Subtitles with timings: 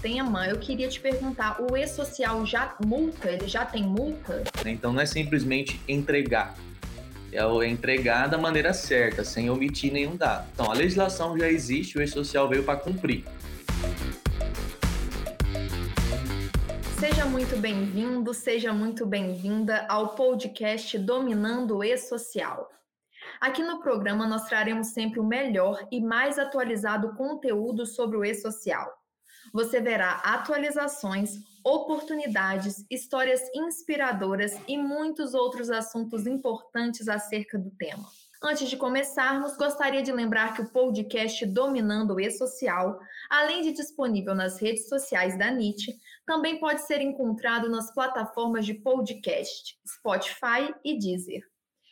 [0.00, 3.28] tema, eu queria te perguntar, o e-social já multa?
[3.32, 4.44] Ele já tem multa?
[4.64, 6.56] Então não é simplesmente entregar,
[7.32, 10.48] é entregar da maneira certa, sem omitir nenhum dado.
[10.54, 13.24] Então a legislação já existe, o e-social veio para cumprir.
[17.00, 22.70] Seja muito bem-vindo, seja muito bem-vinda ao podcast Dominando o E-Social.
[23.40, 28.96] Aqui no programa nós traremos sempre o melhor e mais atualizado conteúdo sobre o e-social.
[29.52, 38.06] Você verá atualizações, oportunidades, histórias inspiradoras e muitos outros assuntos importantes acerca do tema.
[38.42, 44.32] Antes de começarmos, gostaria de lembrar que o podcast Dominando o E-Social, além de disponível
[44.32, 45.92] nas redes sociais da NIT,
[46.24, 51.47] também pode ser encontrado nas plataformas de podcast Spotify e Deezer.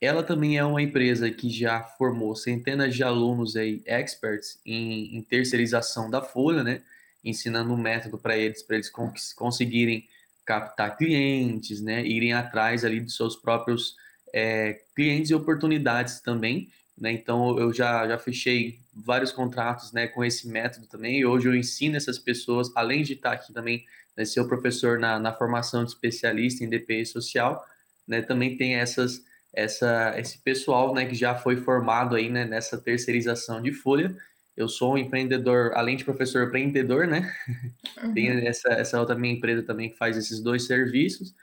[0.00, 5.22] Ela também é uma empresa que já formou centenas de alunos aí, experts em, em
[5.22, 6.82] terceirização da folha, né?
[7.24, 10.06] Ensinando um método para eles, para eles cons conseguirem
[10.44, 12.06] captar clientes, né?
[12.06, 13.96] Irem atrás ali dos seus próprios
[14.32, 17.10] é, clientes e oportunidades também, né?
[17.12, 20.06] Então eu já, já fechei vários contratos, né?
[20.06, 21.20] Com esse método também.
[21.20, 24.98] E hoje eu ensino essas pessoas, além de estar aqui também, né, ser o professor
[24.98, 27.64] na, na formação de especialista em DPI social,
[28.06, 28.20] né?
[28.20, 29.24] Também tem essas
[29.56, 34.14] essa, esse pessoal né, que já foi formado aí né, nessa terceirização de folha.
[34.54, 37.32] Eu sou um empreendedor, além de professor empreendedor, né?
[38.02, 38.12] Uhum.
[38.12, 41.34] Tem essa, essa outra minha empresa também que faz esses dois serviços.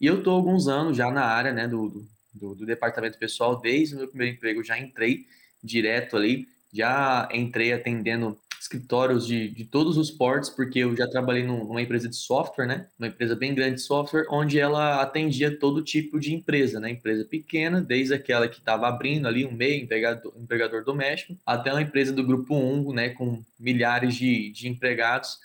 [0.00, 3.96] E eu estou alguns anos já na área né, do, do, do, departamento pessoal, desde
[3.96, 5.26] o meu primeiro emprego, já entrei
[5.60, 11.44] direto ali, já entrei atendendo escritórios de, de todos os portos, porque eu já trabalhei
[11.44, 12.88] numa empresa de software, né?
[12.98, 16.90] Uma empresa bem grande de software, onde ela atendia todo tipo de empresa, né?
[16.90, 21.82] Empresa pequena, desde aquela que estava abrindo ali um meio, empregador, empregador doméstico, até uma
[21.82, 23.08] empresa do grupo 1, né?
[23.10, 25.38] Com milhares de, de empregados.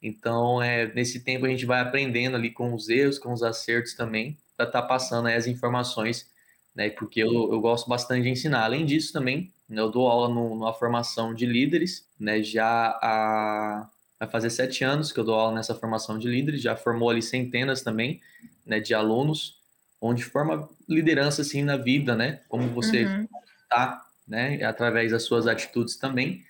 [0.00, 3.94] Então, é, nesse tempo a gente vai aprendendo ali com os erros, com os acertos
[3.94, 6.30] também, para estar tá passando aí as informações,
[6.74, 6.90] né?
[6.90, 8.64] Porque eu, eu gosto bastante de ensinar.
[8.64, 12.42] Além disso, também eu dou aula no, numa formação de líderes, né?
[12.42, 16.74] Já há vai fazer sete anos que eu dou aula nessa formação de líderes, já
[16.74, 18.20] formou ali centenas também,
[18.66, 19.60] né, de alunos,
[20.00, 22.40] onde forma liderança assim na vida, né?
[22.48, 23.28] Como você uhum.
[23.68, 24.62] tá, né?
[24.64, 26.44] Através das suas atitudes também.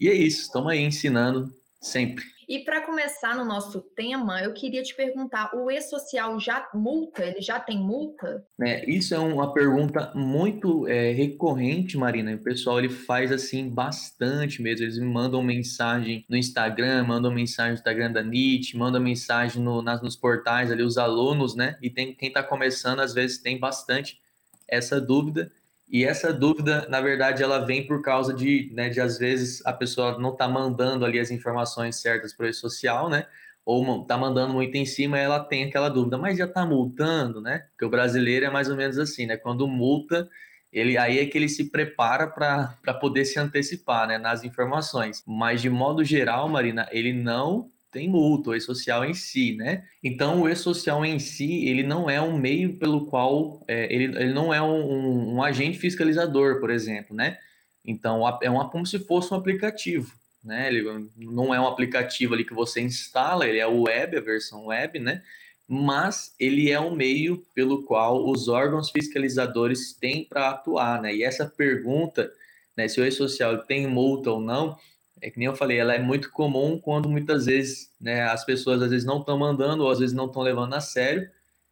[0.00, 2.24] E é isso, estamos aí ensinando sempre.
[2.48, 7.24] E para começar no nosso tema, eu queria te perguntar: o e-social já multa?
[7.24, 8.44] Ele já tem multa?
[8.60, 12.34] É, isso é uma pergunta muito é, recorrente, Marina.
[12.34, 14.84] O pessoal ele faz assim bastante mesmo.
[14.84, 19.80] Eles me mandam mensagem no Instagram, mandam mensagem no Instagram da NIT, mandam mensagem no,
[19.80, 21.78] nas, nos portais ali, os alunos, né?
[21.80, 24.20] E tem quem está começando, às vezes tem bastante
[24.68, 25.50] essa dúvida.
[25.92, 29.74] E essa dúvida, na verdade, ela vem por causa de, né, de às vezes a
[29.74, 33.26] pessoa não tá mandando ali as informações certas para o social, né?
[33.62, 37.66] Ou tá mandando muito em cima, ela tem aquela dúvida, mas já tá multando, né?
[37.70, 39.36] Porque o brasileiro é mais ou menos assim, né?
[39.36, 40.26] Quando multa,
[40.72, 45.22] ele aí é que ele se prepara para poder se antecipar, né, nas informações.
[45.26, 49.84] Mas de modo geral, Marina, ele não tem multa, o e-social em si, né?
[50.02, 54.32] Então, o e-social em si, ele não é um meio pelo qual, é, ele, ele
[54.32, 57.38] não é um, um, agente fiscalizador, por exemplo, né?
[57.84, 60.12] Então, é uma, como se fosse um aplicativo,
[60.42, 60.68] né?
[60.68, 64.66] Ele não é um aplicativo ali que você instala, ele é o web, a versão
[64.66, 65.22] web, né?
[65.68, 71.14] mas ele é um meio pelo qual os órgãos fiscalizadores têm para atuar, né?
[71.14, 72.30] E essa pergunta,
[72.76, 74.76] né, se o e-social tem multa ou não,
[75.22, 78.82] é que nem eu falei, ela é muito comum quando muitas vezes, né, as pessoas
[78.82, 81.30] às vezes não estão mandando ou às vezes não estão levando a sério,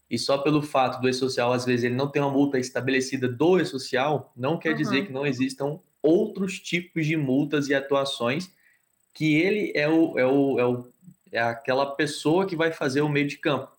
[0.08, 3.60] e só pelo fato do e-social, às vezes ele não tem uma multa estabelecida do
[3.60, 4.76] e-social, não quer uhum.
[4.76, 8.50] dizer que não existam outros tipos de multas e atuações
[9.12, 10.90] que ele é o, é o, é o
[11.32, 13.70] é aquela pessoa que vai fazer o meio de campo.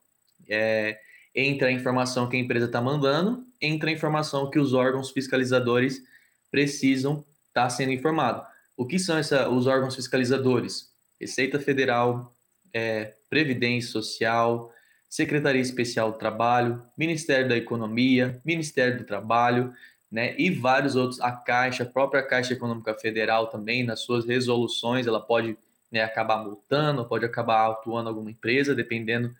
[0.47, 0.99] É,
[1.35, 6.01] entra a informação que a empresa está mandando, entra a informação que os órgãos fiscalizadores
[6.49, 8.50] precisam estar tá sendo informados.
[8.81, 10.89] O que são essa, os órgãos fiscalizadores?
[11.19, 12.33] Receita Federal,
[12.73, 14.73] é, Previdência Social,
[15.07, 19.71] Secretaria Especial do Trabalho, Ministério da Economia, Ministério do Trabalho,
[20.11, 25.05] né, e vários outros, a Caixa, a própria Caixa Econômica Federal também, nas suas resoluções,
[25.05, 25.55] ela pode
[25.91, 29.31] né, acabar multando, pode acabar atuando alguma empresa, dependendo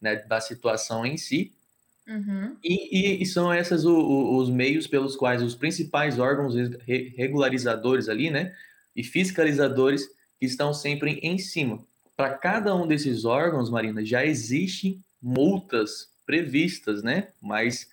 [0.00, 1.52] né, da situação em si.
[2.04, 2.56] Uhum.
[2.64, 6.54] E, e, são esses os meios pelos quais os principais órgãos
[7.16, 8.56] regularizadores ali, né,
[8.94, 10.06] e fiscalizadores
[10.38, 11.78] que estão sempre em cima.
[12.16, 17.88] Para cada um desses órgãos, Marina, já existem multas previstas, né, mas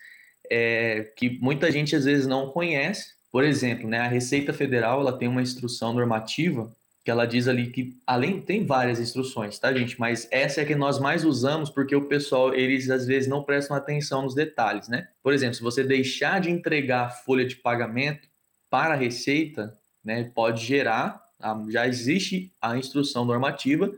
[0.50, 3.13] é, que muita gente às vezes não conhece.
[3.31, 6.71] Por exemplo, né, a Receita Federal ela tem uma instrução normativa
[7.06, 10.00] que ela diz ali que além tem várias instruções, tá, gente?
[10.00, 13.77] Mas essa é que nós mais usamos porque o pessoal eles às vezes não prestam
[13.77, 15.07] atenção nos detalhes, né?
[15.21, 18.27] Por exemplo, se você deixar de entregar a folha de pagamento
[18.71, 21.22] para a Receita, né, pode gerar,
[21.69, 23.92] já existe a instrução normativa,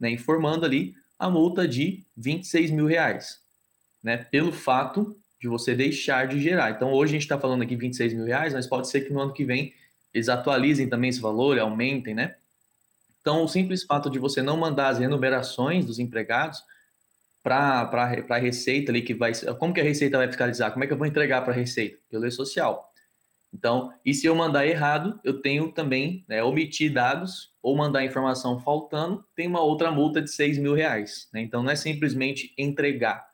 [0.00, 3.40] né, informando ali a multa de 26 mil reais,
[4.02, 6.70] né, pelo fato de você deixar de gerar.
[6.70, 9.20] Então, hoje a gente está falando aqui 26 mil reais, mas pode ser que no
[9.20, 9.74] ano que vem
[10.14, 12.36] eles atualizem também esse valor, aumentem, né?
[13.20, 16.62] Então, o simples fato de você não mandar as renumerações dos empregados
[17.42, 17.88] para
[18.28, 19.32] a Receita ali, que vai.
[19.58, 20.70] Como que a Receita vai fiscalizar?
[20.70, 21.98] Como é que eu vou entregar para a Receita?
[22.10, 22.91] Pelo e-social.
[23.52, 28.58] Então, e se eu mandar errado, eu tenho também né, omitir dados ou mandar informação
[28.58, 31.28] faltando, tem uma outra multa de 6 mil reais.
[31.32, 31.42] Né?
[31.42, 33.28] Então, não é simplesmente entregar,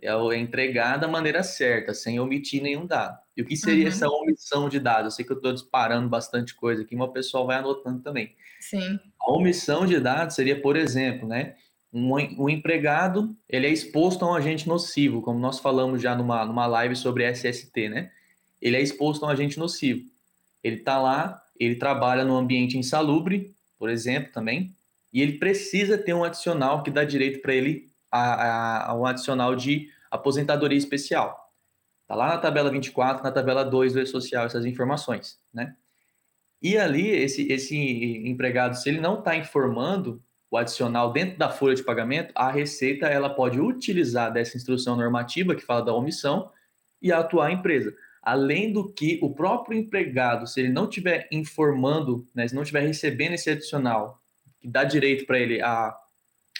[0.00, 3.18] é entregar da maneira certa, sem omitir nenhum dado.
[3.36, 3.88] E o que seria uhum.
[3.88, 5.04] essa omissão de dados?
[5.04, 8.34] Eu sei que eu estou disparando bastante coisa aqui, mas o pessoal vai anotando também.
[8.58, 8.98] Sim.
[9.20, 11.54] A omissão de dados seria, por exemplo, né,
[11.92, 12.14] um,
[12.44, 16.66] um empregado ele é exposto a um agente nocivo, como nós falamos já numa, numa
[16.66, 18.10] live sobre SST, né?
[18.62, 20.08] Ele é exposto a um agente nocivo.
[20.62, 24.72] Ele está lá, ele trabalha no ambiente insalubre, por exemplo, também,
[25.12, 29.04] e ele precisa ter um adicional que dá direito para ele a, a, a um
[29.04, 31.50] adicional de aposentadoria especial.
[32.02, 35.74] Está lá na tabela 24, na tabela 2 do E-Social, essas informações, né?
[36.62, 37.76] E ali, esse, esse
[38.24, 43.06] empregado, se ele não está informando o adicional dentro da folha de pagamento, a Receita
[43.06, 46.52] ela pode utilizar dessa instrução normativa que fala da omissão
[47.00, 47.92] e atuar a empresa.
[48.22, 52.86] Além do que o próprio empregado, se ele não estiver informando, né, se não estiver
[52.86, 54.22] recebendo esse adicional
[54.60, 55.92] que dá direito para ele a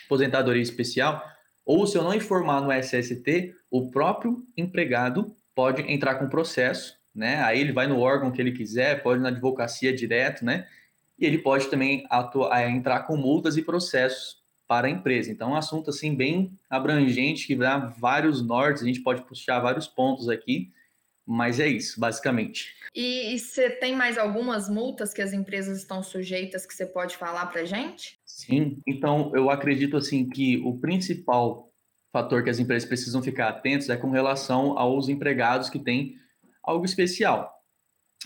[0.04, 1.22] aposentadoria especial,
[1.64, 7.42] ou se eu não informar no SST, o próprio empregado pode entrar com processo, né?
[7.42, 10.66] Aí ele vai no órgão que ele quiser, pode na advocacia direto, né?
[11.18, 15.30] E ele pode também atuar, é, entrar com multas e processos para a empresa.
[15.30, 19.60] Então, é um assunto assim bem abrangente que dá vários nortes, a gente pode puxar
[19.60, 20.72] vários pontos aqui,
[21.32, 22.74] mas é isso, basicamente.
[22.94, 27.46] E, você tem mais algumas multas que as empresas estão sujeitas que você pode falar
[27.46, 28.18] para gente?
[28.26, 31.72] Sim, então eu acredito assim que o principal
[32.12, 36.16] fator que as empresas precisam ficar atentos é com relação aos empregados que têm
[36.62, 37.50] algo especial.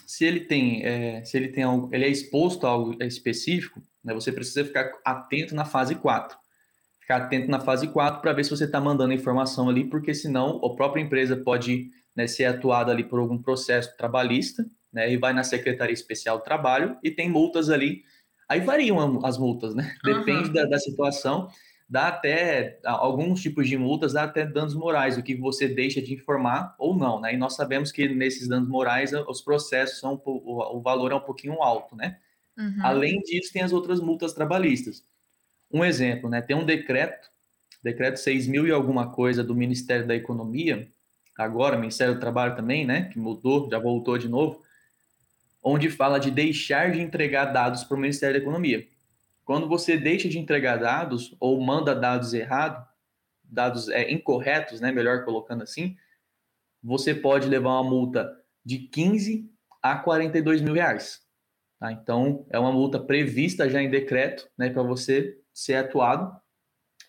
[0.04, 4.12] Se ele tem, é, se ele tem algo, ele é exposto a algo específico, né,
[4.12, 6.37] você precisa ficar atento na fase 4.
[7.06, 10.60] Ficar atento na fase 4 para ver se você está mandando informação ali, porque senão
[10.64, 15.32] a própria empresa pode né, ser atuada ali por algum processo trabalhista, né, e vai
[15.32, 18.02] na Secretaria Especial do Trabalho e tem multas ali.
[18.48, 19.94] Aí variam as multas, né?
[20.04, 20.52] Depende uhum.
[20.54, 21.48] da, da situação
[21.88, 26.14] dá até alguns tipos de multas, dá até danos morais, o que você deixa de
[26.14, 27.34] informar ou não, né?
[27.34, 31.62] E nós sabemos que nesses danos morais os processos são o, valor é um pouquinho
[31.62, 32.18] alto, né?
[32.58, 32.78] Uhum.
[32.82, 35.04] Além disso, tem as outras multas trabalhistas.
[35.76, 36.40] Um exemplo, né?
[36.40, 37.28] Tem um decreto,
[37.83, 40.88] decreto 6 mil e alguma coisa do Ministério da Economia,
[41.37, 43.11] agora Ministério do Trabalho também, né?
[43.12, 44.62] Que mudou, já voltou de novo,
[45.62, 48.88] onde fala de deixar de entregar dados para o Ministério da Economia.
[49.45, 52.83] Quando você deixa de entregar dados ou manda dados errados,
[53.45, 55.95] dados é, incorretos, né, melhor colocando assim,
[56.83, 59.47] você pode levar uma multa de 15
[59.83, 61.21] a 42 mil reais.
[61.78, 61.92] Tá?
[61.92, 66.38] Então, é uma multa prevista já em decreto né, para você ser atuado.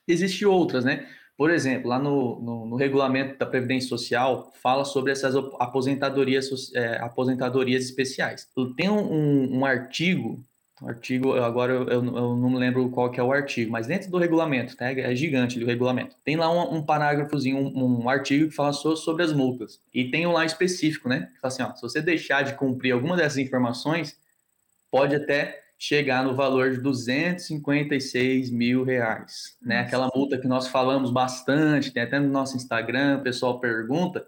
[0.07, 1.07] Existem outras, né?
[1.35, 6.97] Por exemplo, lá no, no, no regulamento da Previdência Social, fala sobre essas aposentadorias, é,
[6.97, 8.49] aposentadorias especiais.
[8.75, 10.43] Tem um, um, um artigo
[10.85, 14.75] artigo, agora eu, eu, não lembro qual que é o artigo, mas dentro do regulamento,
[14.79, 16.15] né, é gigante o regulamento.
[16.23, 19.81] Tem lá um, um parágrafozinho, um, artigo que fala so, sobre as multas.
[19.91, 21.29] E tem um lá específico, né?
[21.33, 24.19] Que fala assim, ó, se você deixar de cumprir alguma dessas informações,
[24.91, 29.81] pode até chegar no valor de 256 mil reais, né?
[29.81, 34.25] Aquela multa que nós falamos bastante, tem até no nosso Instagram, o pessoal pergunta,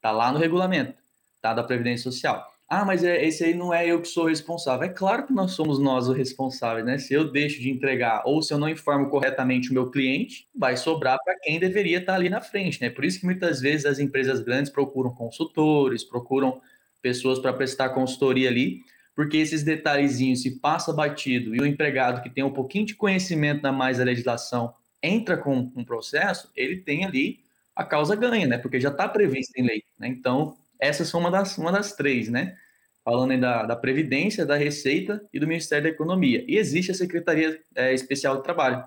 [0.00, 0.94] tá lá no regulamento,
[1.40, 1.52] tá?
[1.52, 2.46] Da Previdência Social.
[2.74, 4.86] Ah, mas é, esse aí não é eu que sou responsável.
[4.86, 6.96] É claro que nós somos nós os responsáveis, né?
[6.96, 10.76] Se eu deixo de entregar ou se eu não informo corretamente o meu cliente, vai
[10.78, 12.88] sobrar para quem deveria estar tá ali na frente, né?
[12.88, 16.62] Por isso que muitas vezes as empresas grandes procuram consultores, procuram
[17.02, 18.78] pessoas para prestar consultoria ali,
[19.14, 23.62] porque esses detalhezinhos se passa batido e o empregado que tem um pouquinho de conhecimento
[23.62, 27.40] na mais da legislação entra com um processo, ele tem ali
[27.74, 28.58] a causa ganha, né?
[28.58, 30.08] Porque já está previsto em lei, né?
[30.08, 32.56] Então, essas são uma das, uma das três, né?
[33.04, 36.44] Falando da, da Previdência, da Receita e do Ministério da Economia.
[36.46, 38.84] E existe a Secretaria é, Especial do Trabalho,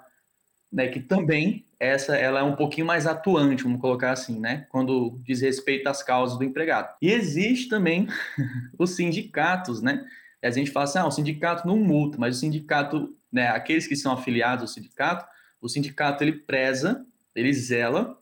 [0.75, 0.89] né?
[0.89, 4.67] Que também, essa, ela é um pouquinho mais atuante, vamos colocar assim, né?
[4.69, 6.93] Quando diz respeito às causas do empregado.
[7.01, 8.07] E existe também
[8.77, 10.05] os sindicatos, né?
[10.43, 13.47] A gente fala assim, ah, o sindicato não multa, mas o sindicato, né?
[13.47, 15.25] Aqueles que são afiliados ao sindicato,
[15.61, 18.19] o sindicato, ele preza, ele zela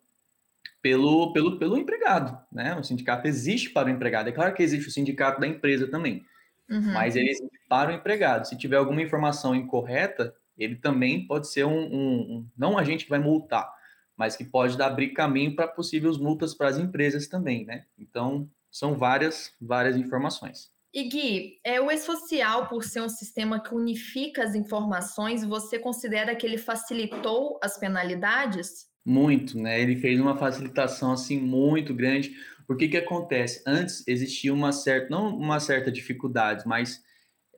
[0.80, 2.76] pelo, pelo, pelo empregado, né?
[2.76, 4.30] O sindicato existe para o empregado.
[4.30, 6.24] É claro que existe o sindicato da empresa também,
[6.70, 6.94] uhum.
[6.94, 8.48] mas ele existe para o empregado.
[8.48, 13.06] Se tiver alguma informação incorreta, ele também pode ser um, um, um não um agente
[13.06, 13.72] que vai multar,
[14.16, 17.86] mas que pode abrir caminho para possíveis multas para as empresas também, né?
[17.98, 20.72] Então, são várias, várias informações.
[20.94, 26.36] E Gui, é, o E-Social, por ser um sistema que unifica as informações, você considera
[26.36, 28.88] que ele facilitou as penalidades?
[29.04, 29.82] Muito, né?
[29.82, 32.36] Ele fez uma facilitação assim muito grande.
[32.70, 33.64] O que que acontece?
[33.66, 37.02] Antes existia uma certa, não uma certa dificuldade, mas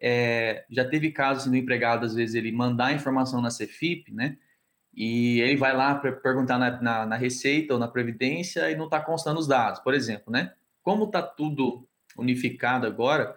[0.07, 4.37] é, já teve casos assim, do empregado, às vezes, ele mandar informação na Cefip, né?
[4.93, 9.01] E ele vai lá perguntar na, na, na, Receita ou na Previdência e não está
[9.01, 10.53] constando os dados, por exemplo, né?
[10.83, 13.35] Como está tudo unificado agora,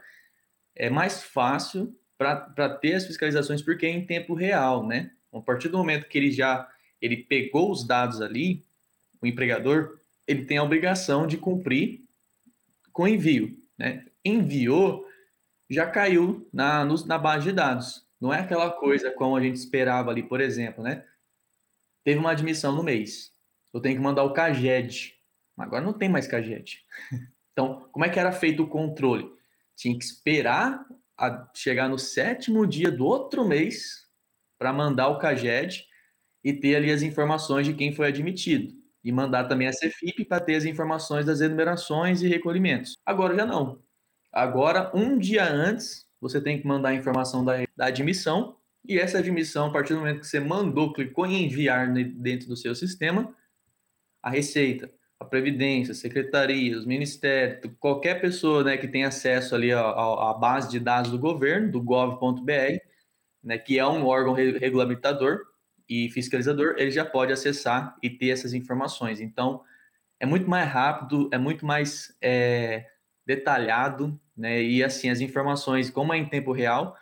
[0.76, 5.10] é mais fácil para ter as fiscalizações porque é em tempo real, né?
[5.32, 6.68] A partir do momento que ele já
[7.00, 8.62] ele pegou os dados ali,
[9.22, 12.02] o empregador, ele tem a obrigação de cumprir
[12.92, 14.04] com envio, né?
[14.22, 15.07] Enviou,
[15.68, 18.06] já caiu na, na base de dados.
[18.20, 21.04] Não é aquela coisa como a gente esperava ali, por exemplo, né?
[22.04, 23.32] Teve uma admissão no mês.
[23.72, 25.14] Eu tenho que mandar o CAGED.
[25.56, 26.84] Agora não tem mais CAGED.
[27.52, 29.28] Então, como é que era feito o controle?
[29.74, 30.86] Tinha que esperar
[31.52, 34.06] chegar no sétimo dia do outro mês
[34.56, 35.84] para mandar o CAGED
[36.44, 38.72] e ter ali as informações de quem foi admitido.
[39.02, 42.96] E mandar também a CEFIP para ter as informações das enumerações e recolhimentos.
[43.04, 43.82] Agora já não.
[44.38, 49.18] Agora, um dia antes, você tem que mandar a informação da, da admissão, e essa
[49.18, 53.34] admissão, a partir do momento que você mandou, clicou em enviar dentro do seu sistema,
[54.22, 59.72] a Receita, a Previdência, a Secretaria, os Ministérios, qualquer pessoa né, que tem acesso ali
[59.72, 62.78] à, base de dados do governo, do gov.br,
[63.42, 65.40] né, que é um órgão regulamentador,
[65.88, 69.20] e fiscalizador, ele já pode acessar e ter essas informações.
[69.20, 69.64] Então,
[70.20, 72.86] é muito mais rápido, é muito mais é,
[73.28, 74.62] detalhado, né?
[74.62, 76.96] E assim, as informações, como é em tempo real,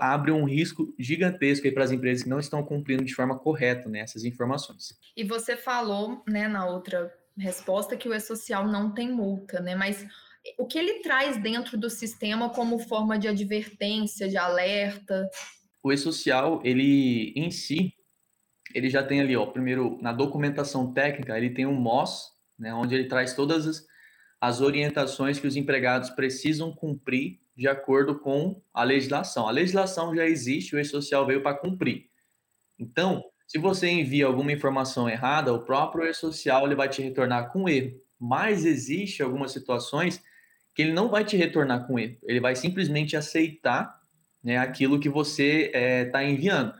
[0.00, 4.00] abre um risco gigantesco para as empresas que não estão cumprindo de forma correta né,
[4.00, 4.98] essas informações.
[5.14, 9.74] E você falou né, na outra resposta que o E-Social não tem multa, né?
[9.74, 10.06] Mas
[10.58, 15.28] o que ele traz dentro do sistema como forma de advertência, de alerta?
[15.82, 17.92] o e-social, ele em si,
[18.74, 22.94] ele já tem ali, ó, primeiro, na documentação técnica, ele tem um MOS, né, onde
[22.94, 23.86] ele traz todas as,
[24.42, 29.46] as orientações que os empregados precisam cumprir de acordo com a legislação.
[29.46, 32.06] A legislação já existe, o e-social veio para cumprir.
[32.76, 37.68] Então, se você envia alguma informação errada, o próprio e-social ele vai te retornar com
[37.68, 38.00] erro.
[38.18, 40.20] Mas existe algumas situações
[40.74, 42.16] que ele não vai te retornar com erro.
[42.24, 43.96] Ele vai simplesmente aceitar
[44.42, 46.74] né, aquilo que você está é, tá enviando.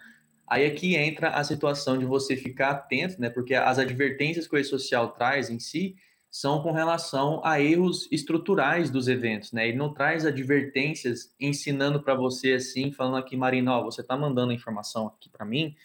[0.49, 4.59] Aí aqui entra a situação de você ficar atento, né, porque as advertências que o
[4.59, 5.95] e-social traz em si
[6.33, 9.69] são com relação a erros estruturais dos eventos, né?
[9.69, 14.51] Ele não traz advertências ensinando para você assim, falando aqui, Marina, ó, você está mandando
[14.51, 15.77] informação aqui para mim,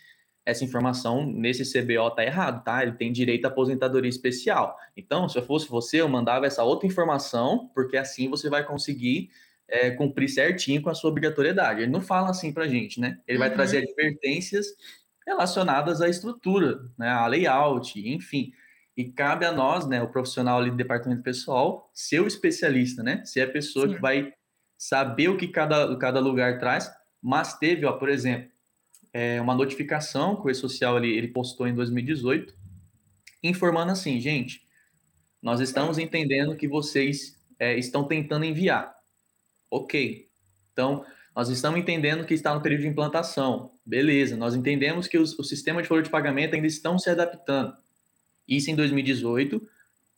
[0.46, 2.82] essa informação nesse CBO tá errado, tá?
[2.82, 4.78] Ele tem direito à aposentadoria especial.
[4.96, 9.30] Então, se eu fosse você, eu mandava essa outra informação, porque assim você vai conseguir
[9.68, 11.82] é, cumprir certinho com a sua obrigatoriedade.
[11.82, 13.20] Ele não fala assim para a gente, né?
[13.28, 13.56] Ele vai uhum.
[13.56, 14.68] trazer advertências
[15.26, 18.54] relacionadas à estrutura, né, a layout, enfim.
[18.98, 23.24] E cabe a nós, né, o profissional ali do departamento pessoal, ser o especialista, né?
[23.24, 23.94] Ser a pessoa Sim.
[23.94, 24.34] que vai
[24.76, 26.92] saber o que cada, cada lugar traz.
[27.22, 28.50] Mas teve, ó, por exemplo,
[29.14, 32.56] é, uma notificação que o E-Social ele, ele postou em 2018,
[33.44, 34.68] informando assim, gente,
[35.42, 38.96] nós estamos entendendo que vocês é, estão tentando enviar.
[39.70, 40.28] Ok.
[40.74, 43.72] Então, nós estamos entendendo que está no período de implantação.
[43.86, 44.36] Beleza.
[44.36, 47.76] Nós entendemos que os, o sistema de folha de pagamento ainda estão se adaptando.
[48.48, 49.62] Isso em 2018.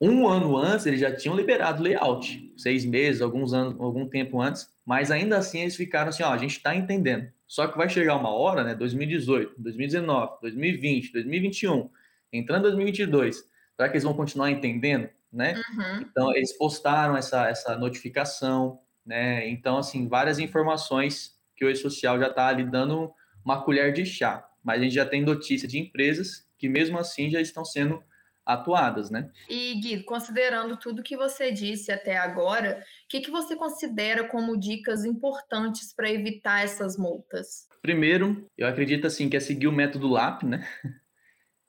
[0.01, 2.53] Um ano antes, eles já tinham liberado layout.
[2.55, 4.69] Seis meses, alguns anos, algum tempo antes.
[4.85, 7.29] Mas ainda assim, eles ficaram assim, ó, a gente está entendendo.
[7.49, 11.89] Só que vai chegar uma hora, né, 2018, 2019, 2020, 2021,
[12.31, 13.43] entrando 2022,
[13.75, 15.55] será que eles vão continuar entendendo, né?
[15.55, 16.01] Uhum.
[16.01, 19.49] Então, eles postaram essa, essa notificação, né?
[19.49, 23.11] Então, assim, várias informações que o E-Social já está ali dando
[23.43, 24.47] uma colher de chá.
[24.63, 28.03] Mas a gente já tem notícia de empresas que, mesmo assim, já estão sendo
[28.49, 29.29] atuadas, né?
[29.47, 34.59] E, Gui, considerando tudo que você disse até agora, o que, que você considera como
[34.59, 37.67] dicas importantes para evitar essas multas?
[37.79, 40.67] Primeiro, eu acredito, assim, que é seguir o método LAP, né?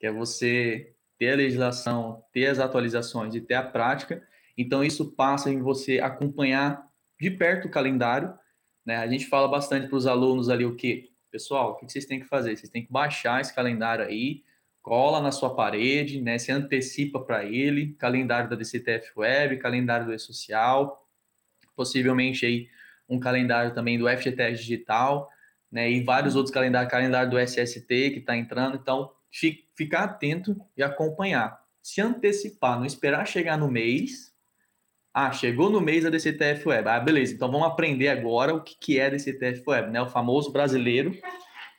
[0.01, 4.27] que é você ter a legislação, ter as atualizações e ter a prática.
[4.57, 8.33] Então, isso passa em você acompanhar de perto o calendário.
[8.87, 8.97] Né?
[8.97, 12.21] A gente fala bastante para os alunos ali o que, pessoal, o que vocês têm
[12.21, 12.57] que fazer?
[12.57, 14.43] Vocês têm que baixar esse calendário aí,
[14.91, 16.37] cola na sua parede, né?
[16.37, 21.07] Se antecipa para ele, calendário da DCTF Web, calendário do E-Social,
[21.77, 22.67] possivelmente aí
[23.09, 25.29] um calendário também do FGTS Digital,
[25.71, 25.89] né?
[25.89, 28.79] E vários outros calendários, calendário do SST que está entrando.
[28.83, 29.13] Então,
[29.77, 31.61] ficar atento e acompanhar.
[31.81, 34.35] Se antecipar, não esperar chegar no mês,
[35.15, 36.89] ah, chegou no mês a DCTF Web.
[36.89, 37.33] Ah, beleza.
[37.33, 40.03] Então vamos aprender agora o que, que é DCTF Web, né?
[40.03, 41.17] O famoso brasileiro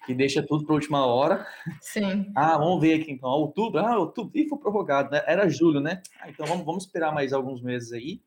[0.06, 1.46] que deixa tudo para última hora.
[1.82, 2.32] Sim.
[2.36, 3.30] Ah, vamos ver aqui então.
[3.30, 5.22] Outubro, ah, outubro, e foi prorrogado, né?
[5.26, 6.02] Era julho, né?
[6.20, 8.22] Ah, então vamos, vamos esperar mais alguns meses aí.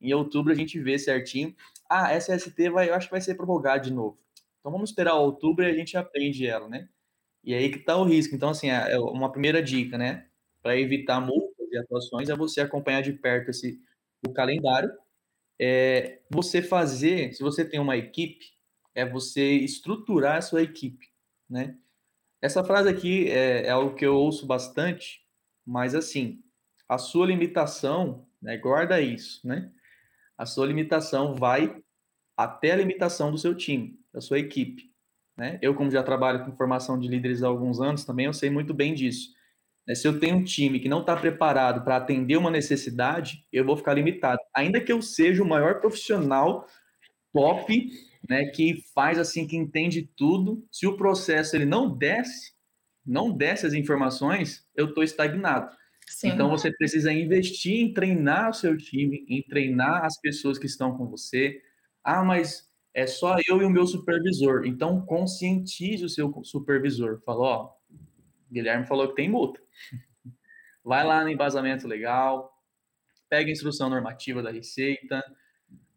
[0.00, 1.54] Em outubro a gente vê certinho.
[1.88, 4.18] Ah, SST vai, eu acho que vai ser prorrogado de novo.
[4.58, 6.88] Então vamos esperar outubro e a gente aprende ela, né?
[7.44, 8.34] E aí que tá o risco.
[8.34, 10.26] Então, assim, é, é uma primeira dica, né?
[10.62, 13.80] Para evitar multas e atuações é você acompanhar de perto esse
[14.26, 14.90] o calendário,
[15.58, 18.46] é você fazer, se você tem uma equipe,
[18.94, 21.09] é você estruturar a sua equipe,
[21.50, 21.76] né?
[22.40, 25.20] Essa frase aqui é, é algo que eu ouço bastante,
[25.66, 26.42] mas assim,
[26.88, 29.70] a sua limitação, né, guarda isso, né?
[30.38, 31.82] A sua limitação vai
[32.36, 34.90] até a limitação do seu time, da sua equipe,
[35.36, 35.58] né?
[35.60, 38.72] Eu, como já trabalho com formação de líderes há alguns anos, também eu sei muito
[38.72, 39.34] bem disso.
[39.86, 43.64] Né, se eu tenho um time que não está preparado para atender uma necessidade, eu
[43.64, 44.40] vou ficar limitado.
[44.54, 46.66] Ainda que eu seja o maior profissional
[47.32, 47.90] top,
[48.28, 52.52] né, que faz assim, que entende tudo, se o processo ele não desce,
[53.04, 55.74] não desce as informações, eu estou estagnado.
[56.06, 56.28] Sim.
[56.28, 60.96] Então você precisa investir em treinar o seu time, em treinar as pessoas que estão
[60.96, 61.60] com você.
[62.02, 64.66] Ah, mas é só eu e o meu supervisor.
[64.66, 67.22] Então conscientize o seu supervisor.
[67.24, 67.72] Falou, ó,
[68.50, 69.60] Guilherme falou que tem multa.
[70.84, 72.52] Vai lá no embasamento legal,
[73.28, 75.22] pega a instrução normativa da Receita,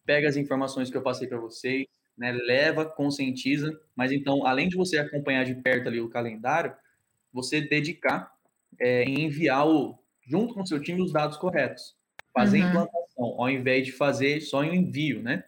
[0.06, 4.76] pega as informações que eu passei para vocês, né, leva, conscientiza, mas então, além de
[4.76, 6.74] você acompanhar de perto ali o calendário,
[7.32, 8.32] você dedicar
[8.80, 11.96] é, em enviar o, junto com o seu time os dados corretos.
[12.34, 12.70] Fazer uhum.
[12.70, 15.44] implantação, ao invés de fazer só o envio, né?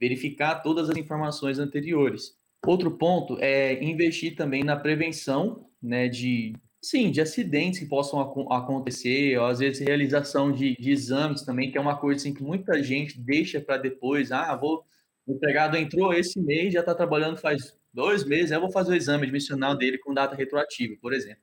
[0.00, 2.36] Verificar todas as informações anteriores.
[2.66, 8.46] Outro ponto é investir também na prevenção né, de sim, de acidentes que possam ac
[8.50, 12.42] acontecer, ou às vezes realização de, de, exames também, que é uma coisa assim, que
[12.42, 14.32] muita gente deixa para depois.
[14.32, 14.84] Ah, vou,
[15.28, 18.96] o empregado entrou esse mês, já está trabalhando faz dois meses, eu vou fazer o
[18.96, 21.42] exame admissional dele com data retroativa, por exemplo.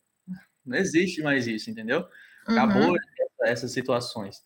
[0.66, 2.06] Não existe mais isso, entendeu?
[2.48, 2.98] Acabou uhum.
[3.44, 4.38] essas situações.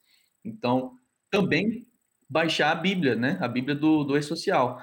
[0.44, 0.98] Então,
[1.32, 1.88] também
[2.30, 3.38] baixar a Bíblia, né?
[3.40, 4.82] A Bíblia do, do E-Social.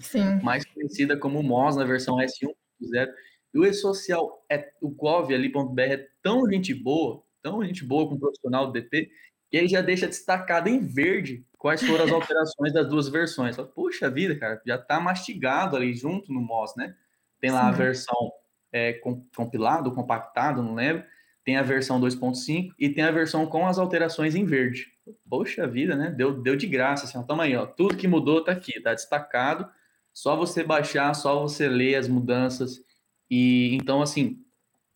[0.00, 0.40] Sim.
[0.42, 3.08] Mais conhecida como MOS na versão S1.0
[3.54, 8.14] e o e-social, é, o Gov ali.br é tão gente boa, tão gente boa com
[8.14, 9.10] o profissional do DP,
[9.52, 13.54] que ele já deixa destacado em verde quais foram as alterações das duas versões.
[13.74, 16.96] Puxa vida, cara, já tá mastigado ali junto no MOS, né?
[17.38, 17.68] Tem lá Sim.
[17.68, 18.32] a versão
[18.72, 18.94] é,
[19.36, 21.04] compilado, compactado, não lembro.
[21.44, 24.90] Tem a versão 2.5 e tem a versão com as alterações em verde.
[25.28, 26.10] Poxa vida, né?
[26.16, 27.04] Deu, deu de graça.
[27.04, 27.66] Assim, ó, toma aí, ó.
[27.66, 29.68] Tudo que mudou tá aqui, tá destacado.
[30.14, 32.82] Só você baixar, só você ler as mudanças
[33.30, 34.42] e então, assim,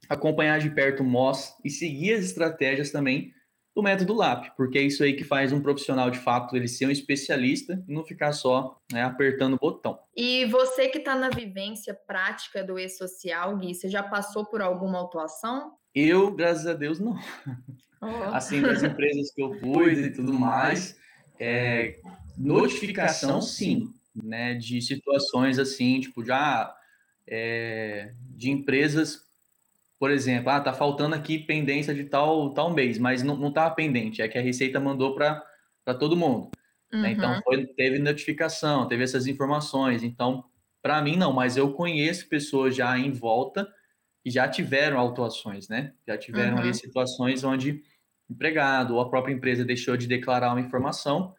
[0.09, 3.36] acompanhar de perto o MOS e seguir as estratégias também
[3.77, 6.87] do método LAP, porque é isso aí que faz um profissional de fato ele ser
[6.87, 9.99] um especialista e não ficar só né, apertando o botão.
[10.17, 14.97] E você que está na vivência prática do e-social, Gui, você já passou por alguma
[14.97, 15.75] autuação?
[15.95, 17.21] Eu, graças a Deus, não.
[18.01, 18.07] Oh.
[18.33, 20.97] Assim, das empresas que eu fui e tudo mais,
[21.39, 22.01] é,
[22.39, 26.75] notificação, sim, né, de situações assim, tipo, já
[27.29, 29.26] é, de empresas
[29.99, 33.69] por exemplo, ah, tá faltando aqui pendência de tal, tal mês, mas não, não tá
[33.71, 35.43] pendente, é que a Receita mandou para
[35.99, 36.51] todo mundo.
[36.93, 37.01] Uhum.
[37.01, 37.13] Né?
[37.13, 40.03] Então, foi, teve notificação, teve essas informações.
[40.03, 40.45] Então,
[40.83, 43.67] para mim, não, mas eu conheço pessoas já em volta
[44.23, 45.93] que já tiveram autuações, né?
[46.07, 46.63] Já tiveram uhum.
[46.63, 47.83] ali situações onde
[48.29, 51.35] empregado ou a própria empresa deixou de declarar uma informação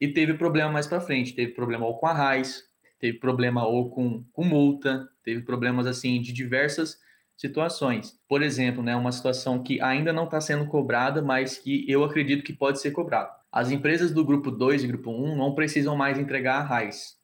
[0.00, 1.34] e teve problema mais para frente.
[1.34, 2.62] Teve problema ou com a RAIS,
[2.98, 6.98] teve problema ou com, com multa, teve problemas assim de diversas
[7.36, 8.18] situações.
[8.28, 12.42] Por exemplo, né, uma situação que ainda não está sendo cobrada, mas que eu acredito
[12.42, 13.30] que pode ser cobrada.
[13.52, 17.16] As empresas do grupo 2 e grupo 1 um não precisam mais entregar a RAIS.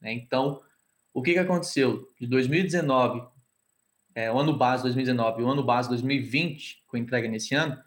[0.00, 0.12] Né?
[0.12, 0.60] Então,
[1.12, 2.08] o que, que aconteceu?
[2.18, 3.22] De 2019,
[4.14, 7.78] é, o ano base 2019 e o ano base 2020, com entrega nesse ano,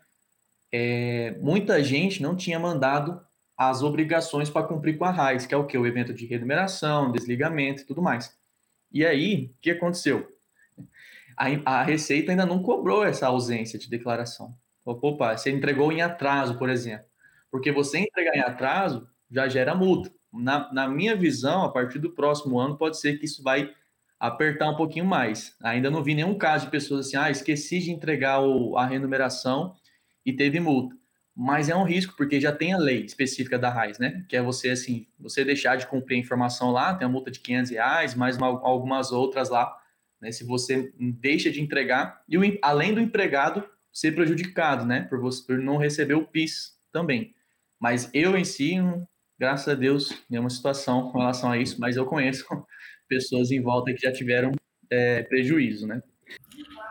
[0.71, 3.21] é, muita gente não tinha mandado
[3.57, 5.77] as obrigações para cumprir com a RAIS, que é o que?
[5.77, 8.37] O evento de remuneração, desligamento e tudo mais.
[8.91, 10.36] E aí, o que aconteceu?
[11.37, 14.57] A, a Receita ainda não cobrou essa ausência de declaração.
[14.83, 17.05] Opa, você entregou em atraso, por exemplo.
[17.51, 20.11] Porque você entregar em atraso já gera multa.
[20.33, 23.71] Na, na minha visão, a partir do próximo ano, pode ser que isso vai
[24.19, 25.55] apertar um pouquinho mais.
[25.61, 29.75] Ainda não vi nenhum caso de pessoas assim, ah, esqueci de entregar o, a remuneração
[30.25, 30.95] e teve multa.
[31.35, 34.25] Mas é um risco, porque já tem a lei específica da RAIS, né?
[34.27, 37.39] Que é você, assim, você deixar de cumprir a informação lá, tem a multa de
[37.39, 39.77] 500 reais, mais uma, algumas outras lá
[40.21, 40.31] né?
[40.31, 45.01] Se você deixa de entregar, e o, além do empregado ser prejudicado, né?
[45.01, 47.33] Por, você, por não receber o PIS também.
[47.79, 48.75] Mas eu em si,
[49.39, 52.45] graças a Deus, nenhuma situação com relação a isso, mas eu conheço
[53.07, 54.51] pessoas em volta que já tiveram
[54.89, 56.01] é, prejuízo, né?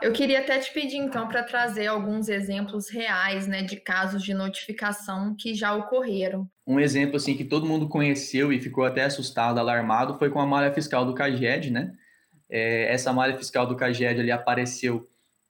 [0.03, 4.35] Eu queria até te pedir, então, para trazer alguns exemplos reais, né, de casos de
[4.35, 6.49] notificação que já ocorreram.
[6.67, 10.47] Um exemplo, assim, que todo mundo conheceu e ficou até assustado, alarmado, foi com a
[10.47, 11.95] malha fiscal do CAGED, né?
[12.49, 15.09] É, essa malha fiscal do CAGED ali apareceu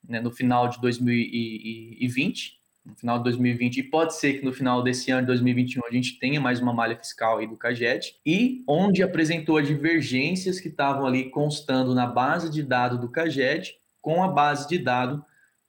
[0.08, 4.82] né, no final de 2020, no final de 2020, e pode ser que no final
[4.82, 8.62] desse ano de 2021 a gente tenha mais uma malha fiscal aí do CAGED, e
[8.66, 14.28] onde apresentou divergências que estavam ali constando na base de dados do CAGED com a
[14.28, 15.20] base de dados,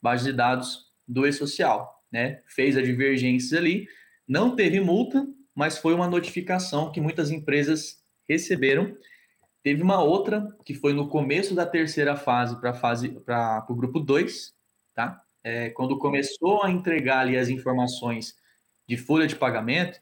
[0.02, 2.42] base de dados do e-social, né?
[2.46, 3.88] Fez a divergência ali,
[4.28, 7.98] não teve multa, mas foi uma notificação que muitas empresas
[8.30, 8.96] receberam
[9.68, 14.00] Teve uma outra que foi no começo da terceira fase para fase para o grupo
[14.00, 14.54] 2,
[14.96, 15.22] tá?
[15.44, 18.34] É, quando começou a entregar ali as informações
[18.88, 20.00] de folha de pagamento,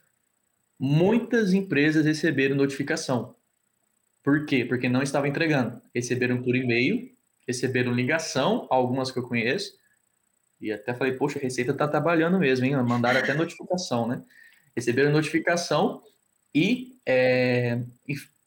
[0.78, 3.36] muitas empresas receberam notificação.
[4.24, 4.64] Por quê?
[4.64, 5.82] Porque não estavam entregando.
[5.96, 7.12] Receberam por e-mail,
[7.48, 9.76] receberam ligação, algumas que eu conheço,
[10.62, 12.76] e até falei, poxa, a Receita está trabalhando mesmo, hein?
[12.84, 14.24] Mandaram até notificação, né?
[14.76, 16.04] Receberam notificação
[16.54, 17.82] e, é,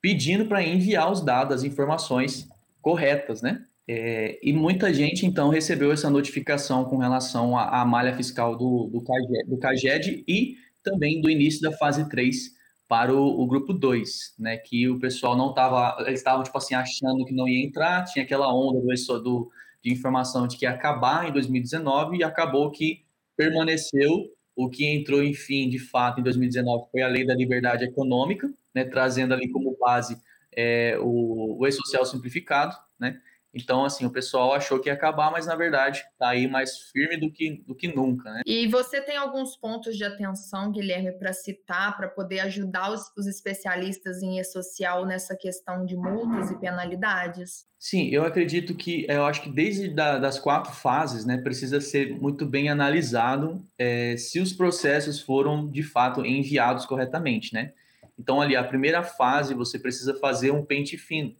[0.00, 2.48] pedindo para enviar os dados, as informações
[2.80, 3.64] corretas, né?
[3.90, 8.86] É, e muita gente, então, recebeu essa notificação com relação à, à malha fiscal do,
[8.92, 13.72] do, CAGED, do CAGED e também do início da fase 3 para o, o grupo
[13.72, 14.58] 2, né?
[14.58, 18.24] Que o pessoal não estava, eles estavam, tipo assim, achando que não ia entrar, tinha
[18.24, 19.50] aquela onda do, do,
[19.82, 23.04] de informação de que ia acabar em 2019 e acabou que
[23.36, 24.30] permaneceu.
[24.54, 28.84] O que entrou, enfim, de fato, em 2019 foi a Lei da Liberdade Econômica, né,
[28.84, 30.16] trazendo ali como base
[30.56, 33.20] é, o, o e-social simplificado, né?
[33.52, 37.16] Então, assim, o pessoal achou que ia acabar, mas na verdade está aí mais firme
[37.16, 38.42] do que, do que nunca, né?
[38.46, 43.26] E você tem alguns pontos de atenção, Guilherme, para citar, para poder ajudar os, os
[43.26, 47.66] especialistas em e-social nessa questão de multas e penalidades?
[47.78, 52.20] Sim, eu acredito que, eu acho que desde da, das quatro fases, né, precisa ser
[52.20, 57.72] muito bem analisado é, se os processos foram, de fato, enviados corretamente, né?
[58.18, 61.34] Então, ali, a primeira fase, você precisa fazer um pente fino.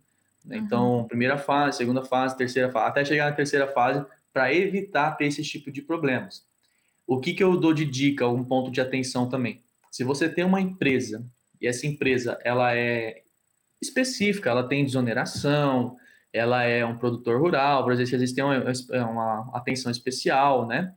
[0.45, 0.59] Né?
[0.59, 0.65] Uhum.
[0.65, 5.27] Então, primeira fase, segunda fase, terceira fase, até chegar na terceira fase, para evitar ter
[5.27, 6.47] esse tipo de problemas.
[7.07, 9.61] O que, que eu dou de dica, um ponto de atenção também?
[9.91, 11.25] Se você tem uma empresa
[11.61, 13.23] e essa empresa ela é
[13.81, 15.97] específica, ela tem desoneração,
[16.33, 18.63] ela é um produtor rural, por exemplo, existe uma,
[19.11, 20.95] uma atenção especial, né?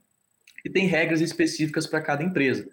[0.64, 2.68] E tem regras específicas para cada empresa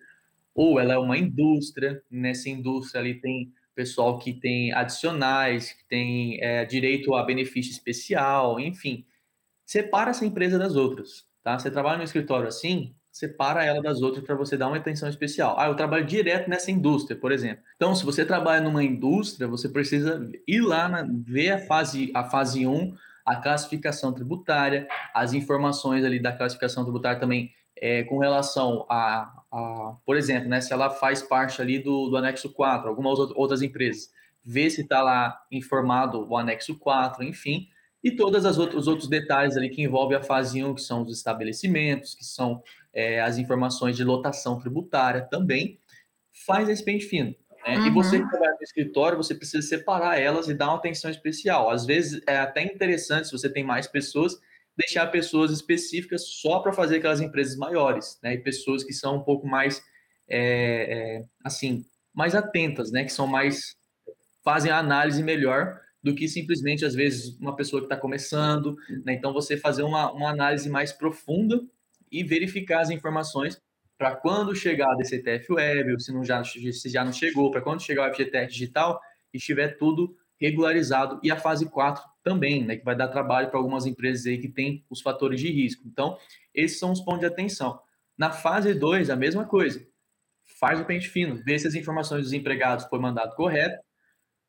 [0.59, 6.37] ou ela é uma indústria, nessa indústria ali tem pessoal que tem adicionais, que tem
[6.43, 9.05] é, direito a benefício especial, enfim.
[9.65, 11.57] Separa essa empresa das outras, tá?
[11.57, 15.57] Você trabalha no escritório assim, separa ela das outras para você dar uma atenção especial.
[15.57, 17.63] Ah, eu trabalho direto nessa indústria, por exemplo.
[17.77, 22.25] Então, se você trabalha numa indústria, você precisa ir lá na, ver a fase, a
[22.25, 22.93] fase 1,
[23.25, 29.95] a classificação tributária, as informações ali da classificação tributária também é, com relação a, a,
[30.05, 34.11] por exemplo, né, se ela faz parte ali do, do anexo 4, algumas outras empresas,
[34.43, 37.67] ver se está lá informado o anexo 4, enfim,
[38.03, 41.03] e todas as outros, os outros detalhes ali que envolvem a fase 1, que são
[41.03, 45.79] os estabelecimentos, que são é, as informações de lotação tributária também,
[46.45, 47.35] faz esse pente fino.
[47.65, 47.77] Né?
[47.77, 47.87] Uhum.
[47.87, 51.69] E você que trabalha no escritório, você precisa separar elas e dar uma atenção especial.
[51.69, 54.39] Às vezes é até interessante, se você tem mais pessoas,
[54.79, 58.33] deixar pessoas específicas só para fazer aquelas empresas maiores, né?
[58.33, 59.83] E pessoas que são um pouco mais,
[60.27, 63.03] é, é, assim, mais atentas, né?
[63.03, 63.75] Que são mais,
[64.43, 69.13] fazem a análise melhor do que simplesmente, às vezes, uma pessoa que está começando, né?
[69.13, 71.61] Então, você fazer uma, uma análise mais profunda
[72.09, 73.61] e verificar as informações
[73.97, 77.81] para quando chegar a DCTF Web, se, não já, se já não chegou, para quando
[77.81, 78.97] chegar o FGTS Digital,
[79.33, 81.19] estiver tudo regularizado.
[81.21, 84.47] E a fase 4 também, né, que vai dar trabalho para algumas empresas aí que
[84.47, 85.81] têm os fatores de risco.
[85.87, 86.15] Então,
[86.53, 87.81] esses são os pontos de atenção.
[88.15, 89.83] Na fase 2, a mesma coisa.
[90.59, 93.83] Faz o pente fino, vê se as informações dos empregados foi mandado correto,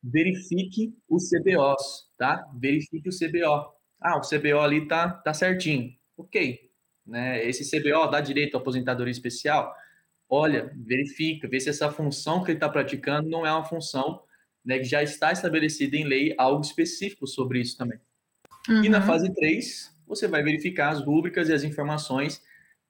[0.03, 2.47] verifique os CBOs, tá?
[2.53, 3.73] Verifique o CBO.
[3.99, 5.91] Ah, o CBO ali tá, tá certinho.
[6.15, 6.59] Ok,
[7.03, 7.43] né?
[7.43, 9.73] Esse CBO dá direito à aposentadoria especial?
[10.29, 14.21] Olha, verifica, vê se essa função que ele está praticando não é uma função
[14.63, 17.99] né, que já está estabelecida em lei algo específico sobre isso também.
[18.69, 18.83] Uhum.
[18.83, 19.05] E na uhum.
[19.05, 22.41] fase 3, você vai verificar as rúbricas e as informações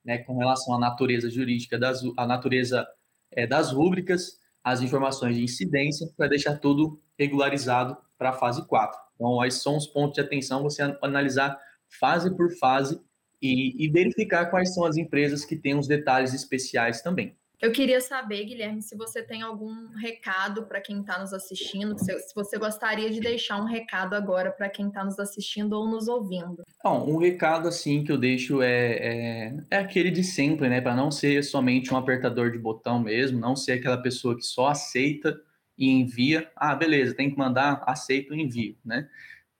[0.03, 2.87] né, com relação à natureza jurídica, das, a natureza
[3.31, 8.99] é, das rúbricas, as informações de incidência, para deixar tudo regularizado para a fase 4.
[9.15, 11.57] Então, esses são os pontos de atenção, você analisar
[11.99, 12.99] fase por fase
[13.41, 17.35] e, e verificar quais são as empresas que têm os detalhes especiais também.
[17.61, 22.33] Eu queria saber, Guilherme, se você tem algum recado para quem está nos assistindo, se
[22.33, 26.63] você gostaria de deixar um recado agora para quem está nos assistindo ou nos ouvindo.
[26.83, 30.81] Bom, um recado assim que eu deixo é, é, é aquele de sempre, né?
[30.81, 34.69] Para não ser somente um apertador de botão mesmo, não ser aquela pessoa que só
[34.69, 35.39] aceita
[35.77, 36.49] e envia.
[36.55, 39.07] Ah, beleza, tem que mandar, aceito e envio, né?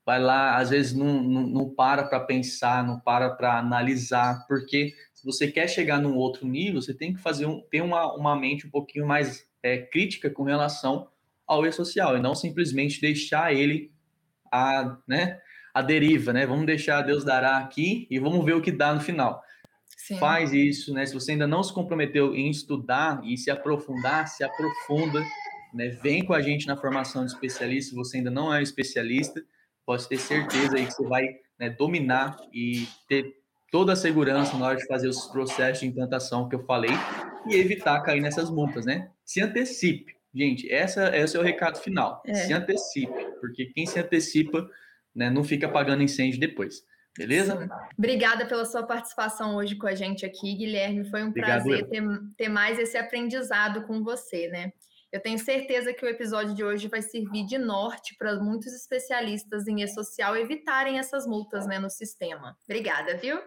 [0.04, 4.94] vai lá, às vezes não, não, não para para pensar, não para para analisar, porque
[5.22, 8.34] se você quer chegar num outro nível, você tem que fazer um, ter uma, uma
[8.34, 11.08] mente um pouquinho mais é, crítica com relação
[11.46, 13.92] ao e-social, e não simplesmente deixar ele
[14.50, 15.38] a, né,
[15.72, 16.44] a deriva, né?
[16.44, 19.40] Vamos deixar Deus dará aqui e vamos ver o que dá no final.
[19.96, 20.18] Sim.
[20.18, 21.06] Faz isso, né?
[21.06, 25.24] Se você ainda não se comprometeu em estudar e se aprofundar, se aprofunda,
[25.72, 25.90] né?
[26.02, 29.40] Vem com a gente na formação de especialista, se você ainda não é um especialista,
[29.86, 31.28] pode ter certeza aí que você vai
[31.60, 33.41] né, dominar e ter
[33.72, 36.90] toda a segurança na hora de fazer os processos de implantação que eu falei
[37.48, 39.10] e evitar cair nessas multas, né?
[39.24, 40.14] Se antecipe.
[40.34, 42.22] Gente, essa, esse é o recado final.
[42.26, 42.34] É.
[42.34, 44.68] Se antecipe, porque quem se antecipa
[45.14, 46.84] né, não fica pagando incêndio depois.
[47.16, 47.58] Beleza?
[47.58, 47.68] Sim.
[47.98, 51.08] Obrigada pela sua participação hoje com a gente aqui, Guilherme.
[51.10, 52.02] Foi um Obrigado, prazer ter,
[52.36, 54.72] ter mais esse aprendizado com você, né?
[55.10, 59.66] Eu tenho certeza que o episódio de hoje vai servir de norte para muitos especialistas
[59.66, 62.56] em e-social evitarem essas multas né, no sistema.
[62.64, 63.38] Obrigada, viu?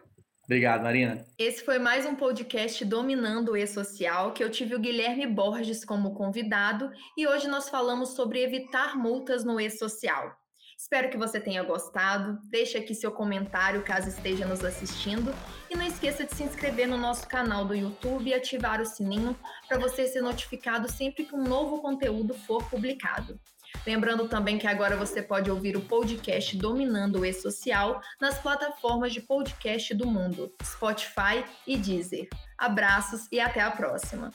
[0.45, 1.25] Obrigado, Marina.
[1.39, 6.13] Esse foi mais um podcast Dominando o E-Social, que eu tive o Guilherme Borges como
[6.13, 10.37] convidado e hoje nós falamos sobre evitar multas no E-Social.
[10.77, 12.37] Espero que você tenha gostado.
[12.49, 15.33] Deixe aqui seu comentário caso esteja nos assistindo.
[15.67, 19.35] E não esqueça de se inscrever no nosso canal do YouTube e ativar o sininho
[19.67, 23.39] para você ser notificado sempre que um novo conteúdo for publicado.
[23.85, 29.21] Lembrando também que agora você pode ouvir o podcast Dominando o E-Social nas plataformas de
[29.21, 32.27] podcast do mundo, Spotify e Deezer.
[32.57, 34.31] Abraços e até a próxima!